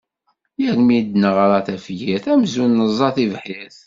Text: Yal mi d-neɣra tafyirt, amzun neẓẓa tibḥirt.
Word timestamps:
Yal 0.61 0.79
mi 0.85 0.99
d-neɣra 1.01 1.59
tafyirt, 1.67 2.25
amzun 2.33 2.71
neẓẓa 2.77 3.09
tibḥirt. 3.15 3.77